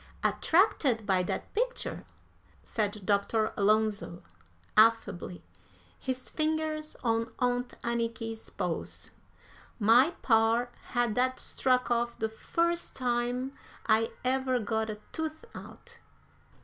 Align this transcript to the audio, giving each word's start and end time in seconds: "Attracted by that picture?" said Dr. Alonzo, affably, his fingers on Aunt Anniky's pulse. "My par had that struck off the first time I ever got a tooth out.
"Attracted 0.23 1.05
by 1.05 1.21
that 1.21 1.53
picture?" 1.53 2.05
said 2.63 3.05
Dr. 3.05 3.53
Alonzo, 3.55 4.23
affably, 4.75 5.43
his 5.99 6.27
fingers 6.31 6.95
on 7.03 7.31
Aunt 7.37 7.75
Anniky's 7.83 8.49
pulse. 8.49 9.11
"My 9.77 10.15
par 10.23 10.71
had 10.93 11.13
that 11.13 11.39
struck 11.39 11.91
off 11.91 12.17
the 12.17 12.29
first 12.29 12.95
time 12.95 13.51
I 13.85 14.11
ever 14.25 14.57
got 14.57 14.89
a 14.89 14.99
tooth 15.11 15.45
out. 15.53 15.99